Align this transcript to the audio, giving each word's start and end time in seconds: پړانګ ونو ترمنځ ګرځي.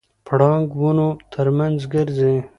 پړانګ 0.25 0.67
ونو 0.81 1.07
ترمنځ 1.33 1.79
ګرځي. 1.93 2.35